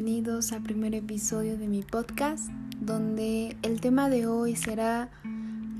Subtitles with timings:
[0.00, 2.50] bienvenidos al primer episodio de mi podcast,
[2.80, 5.10] donde el tema de hoy será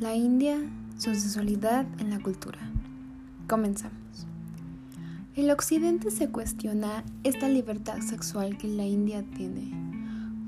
[0.00, 0.58] la India,
[0.96, 2.58] su sensualidad en la cultura.
[3.48, 4.26] Comenzamos.
[5.36, 9.70] El occidente se cuestiona esta libertad sexual que la India tiene.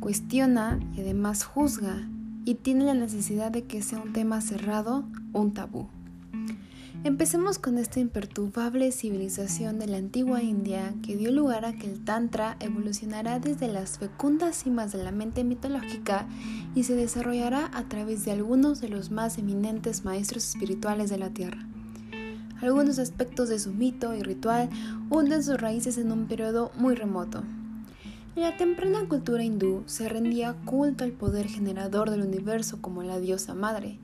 [0.00, 2.08] Cuestiona y además juzga
[2.44, 5.86] y tiene la necesidad de que sea un tema cerrado, un tabú.
[7.02, 12.04] Empecemos con esta imperturbable civilización de la antigua India que dio lugar a que el
[12.04, 16.28] Tantra evolucionará desde las fecundas cimas de la mente mitológica
[16.74, 21.30] y se desarrollará a través de algunos de los más eminentes maestros espirituales de la
[21.30, 21.66] Tierra.
[22.60, 24.68] Algunos aspectos de su mito y ritual
[25.08, 27.42] hunden sus raíces en un periodo muy remoto.
[28.36, 33.18] En la temprana cultura hindú se rendía culto al poder generador del universo como la
[33.18, 33.98] diosa madre,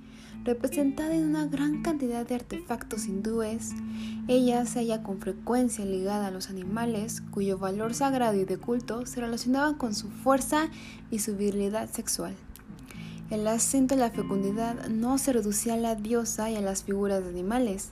[0.47, 3.73] representada en una gran cantidad de artefactos hindúes.
[4.29, 9.05] Ella se halla con frecuencia ligada a los animales, cuyo valor sagrado y de culto
[9.07, 10.71] se relacionaba con su fuerza
[11.11, 12.35] y su virilidad sexual.
[13.29, 17.25] El acento de la fecundidad no se reducía a la diosa y a las figuras
[17.25, 17.91] de animales.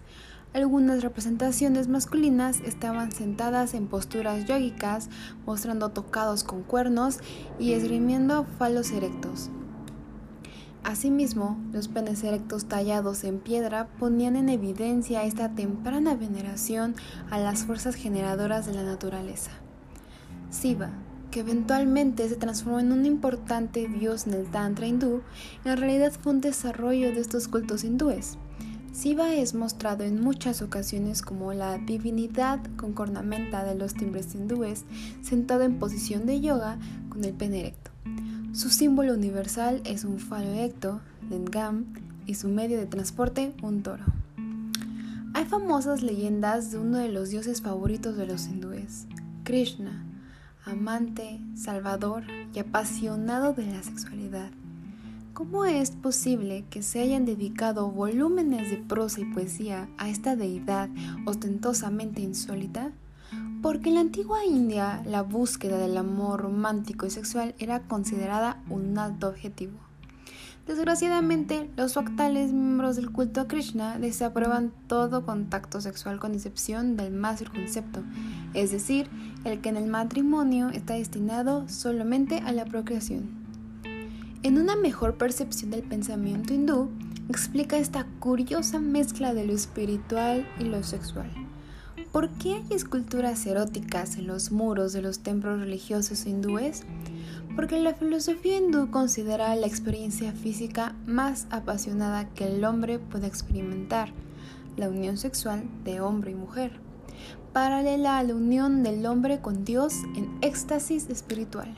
[0.53, 5.11] Algunas representaciones masculinas estaban sentadas en posturas yógicas,
[5.45, 7.19] mostrando tocados con cuernos
[7.59, 9.51] y esgrimiendo falos erectos.
[10.85, 16.95] Asimismo, los penes erectos tallados en piedra ponían en evidencia esta temprana veneración
[17.31, 19.51] a las fuerzas generadoras de la naturaleza.
[20.51, 20.91] Siva,
[21.31, 25.23] que eventualmente se transformó en un importante dios en el Tantra hindú,
[25.65, 28.37] en realidad fue un desarrollo de estos cultos hindúes.
[28.93, 34.85] Siva es mostrado en muchas ocasiones como la divinidad con cornamenta de los timbres hindúes,
[35.23, 37.91] sentado en posición de yoga con el pene erecto.
[38.55, 41.87] Su símbolo universal es un falo erecto, lengam,
[42.25, 44.05] y su medio de transporte un toro.
[45.35, 49.07] Hay famosas leyendas de uno de los dioses favoritos de los hindúes,
[49.43, 50.05] Krishna,
[50.65, 52.23] amante, salvador
[52.55, 54.53] y apasionado de la sexualidad.
[55.33, 60.89] ¿Cómo es posible que se hayan dedicado volúmenes de prosa y poesía a esta deidad
[61.27, 62.93] ostentosamente insólita?
[63.63, 68.99] Porque en la antigua India la búsqueda del amor romántico y sexual era considerada un
[68.99, 69.79] alto objetivo.
[70.67, 77.13] Desgraciadamente, los actuales miembros del culto a Krishna desaprueban todo contacto sexual con excepción del
[77.13, 78.03] más circuncepto,
[78.55, 79.11] es decir,
[79.45, 83.29] el que en el matrimonio está destinado solamente a la procreación.
[84.43, 86.91] En una mejor percepción del pensamiento hindú,
[87.29, 91.44] explica esta curiosa mezcla de lo espiritual y lo sexual.
[92.15, 96.85] ¿Por qué hay esculturas eróticas en los muros de los templos religiosos hindúes?
[97.57, 104.13] Porque la filosofía hindú considera la experiencia física más apasionada que el hombre puede experimentar,
[104.77, 106.79] la unión sexual de hombre y mujer,
[107.53, 111.75] paralela a la unión del hombre con Dios en éxtasis espiritual.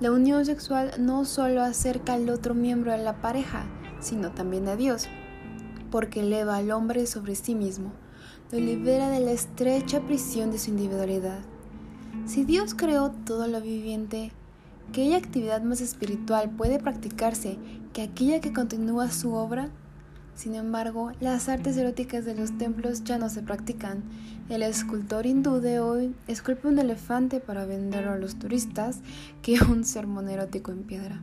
[0.00, 3.66] La unión sexual no solo acerca al otro miembro de la pareja,
[4.00, 5.08] sino también a Dios,
[5.90, 7.92] porque eleva al hombre sobre sí mismo
[8.52, 11.40] lo libera de la estrecha prisión de su individualidad.
[12.26, 14.30] Si Dios creó todo lo viviente,
[14.92, 17.58] ¿qué actividad más espiritual puede practicarse
[17.92, 19.70] que aquella que continúa su obra?
[20.36, 24.04] Sin embargo, las artes eróticas de los templos ya no se practican.
[24.48, 29.00] El escultor hindú de hoy esculpe un elefante para venderlo a los turistas
[29.42, 31.20] que un sermón erótico en piedra.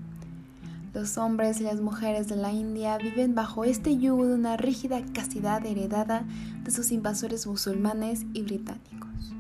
[0.94, 5.02] Los hombres y las mujeres de la India viven bajo este yugo de una rígida
[5.14, 6.24] castidad heredada
[6.64, 9.34] de sus invasores musulmanes y británicos.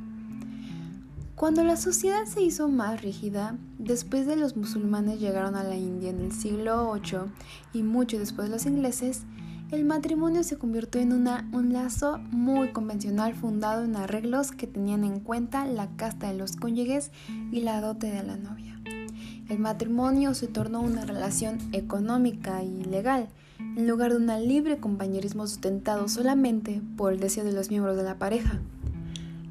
[1.35, 6.09] Cuando la sociedad se hizo más rígida, después de los musulmanes llegaron a la India
[6.09, 7.31] en el siglo VIII
[7.73, 9.23] y mucho después de los ingleses,
[9.71, 15.03] el matrimonio se convirtió en una, un lazo muy convencional fundado en arreglos que tenían
[15.03, 17.11] en cuenta la casta de los cónyuges
[17.51, 18.82] y la dote de la novia.
[19.49, 23.27] El matrimonio se tornó una relación económica y legal,
[23.59, 28.03] en lugar de un libre compañerismo sustentado solamente por el deseo de los miembros de
[28.03, 28.61] la pareja.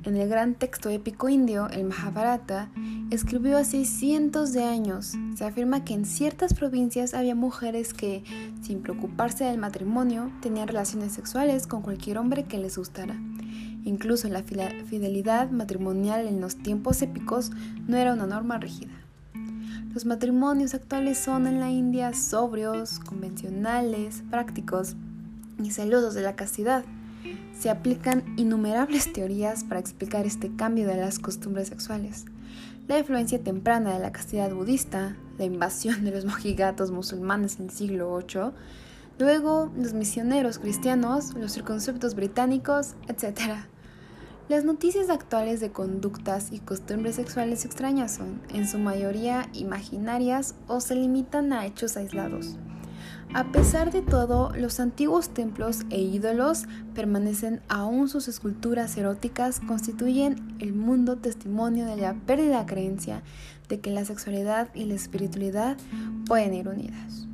[0.05, 2.71] En el gran texto épico indio, el Mahabharata,
[3.11, 8.25] escribió hace cientos de años, se afirma que en ciertas provincias había mujeres que,
[8.63, 13.15] sin preocuparse del matrimonio, tenían relaciones sexuales con cualquier hombre que les gustara.
[13.85, 17.51] Incluso la fidelidad matrimonial en los tiempos épicos
[17.87, 19.02] no era una norma rígida.
[19.95, 24.97] Los matrimonios actuales son en la India sobrios, convencionales, prácticos
[25.63, 26.85] y celosos de la castidad.
[27.59, 32.25] Se aplican innumerables teorías para explicar este cambio de las costumbres sexuales.
[32.89, 37.71] La influencia temprana de la castidad budista, la invasión de los mojigatos musulmanes en el
[37.71, 38.53] siglo VIII,
[39.19, 43.67] luego los misioneros cristianos, los circunceptos británicos, etc.
[44.53, 50.83] Las noticias actuales de conductas y costumbres sexuales extrañas son, en su mayoría, imaginarias o
[50.83, 52.59] se limitan a hechos aislados.
[53.33, 56.65] A pesar de todo, los antiguos templos e ídolos
[56.95, 63.23] permanecen aún sus esculturas eróticas constituyen el mundo testimonio de la pérdida creencia
[63.71, 65.79] de que la sexualidad y la espiritualidad
[66.27, 67.27] pueden ir unidas.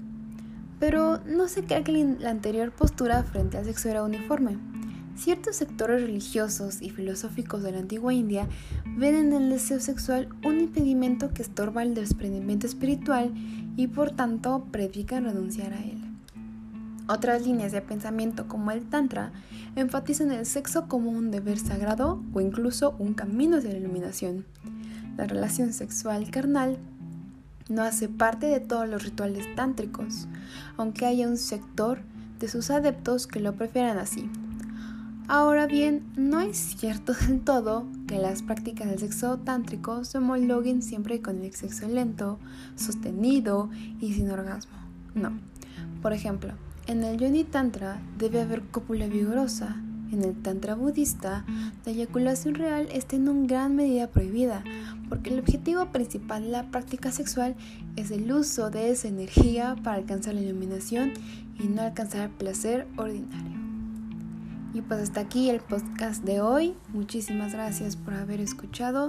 [0.79, 4.78] Pero no se cree que la anterior postura frente al sexo era uniforme.
[5.19, 8.47] Ciertos sectores religiosos y filosóficos de la antigua India
[8.97, 13.35] ven en el deseo sexual un impedimento que estorba el desprendimiento espiritual
[13.77, 15.99] y por tanto predican renunciar a él.
[17.09, 19.33] Otras líneas de pensamiento como el Tantra
[19.75, 24.45] enfatizan el sexo como un deber sagrado o incluso un camino hacia la iluminación.
[25.17, 26.79] La relación sexual carnal
[27.69, 30.29] no hace parte de todos los rituales tántricos,
[30.77, 32.03] aunque haya un sector
[32.39, 34.31] de sus adeptos que lo prefieran así.
[35.31, 40.81] Ahora bien, no es cierto del todo que las prácticas del sexo tántrico se homologuen
[40.81, 42.39] siempre con el sexo lento,
[42.77, 43.69] sostenido
[44.01, 44.73] y sin orgasmo.
[45.15, 45.39] No.
[46.01, 46.55] Por ejemplo,
[46.87, 49.77] en el Yoni Tantra debe haber cópula vigorosa.
[50.11, 51.45] En el Tantra budista,
[51.85, 54.65] la eyaculación real está en gran medida prohibida,
[55.11, 57.55] porque el objetivo principal de la práctica sexual
[57.97, 61.13] es el uso de esa energía para alcanzar la iluminación
[61.63, 63.58] y no alcanzar el placer ordinario.
[64.75, 66.75] Y pues hasta aquí el podcast de hoy.
[66.89, 69.09] Muchísimas gracias por haber escuchado.